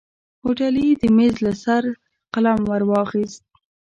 [0.43, 1.89] هوټلي د ميز له سره
[2.33, 3.43] قلم ور واخيست.